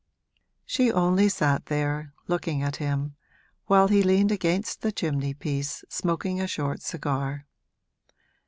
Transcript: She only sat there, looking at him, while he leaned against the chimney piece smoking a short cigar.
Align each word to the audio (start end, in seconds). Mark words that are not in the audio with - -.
She 0.65 0.91
only 0.91 1.29
sat 1.29 1.67
there, 1.67 2.11
looking 2.27 2.63
at 2.63 2.77
him, 2.77 3.13
while 3.67 3.87
he 3.87 4.01
leaned 4.01 4.31
against 4.31 4.81
the 4.81 4.91
chimney 4.91 5.35
piece 5.35 5.83
smoking 5.91 6.41
a 6.41 6.47
short 6.47 6.81
cigar. 6.81 7.45